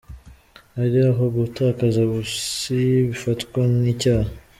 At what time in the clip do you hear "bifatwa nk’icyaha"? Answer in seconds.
3.07-4.29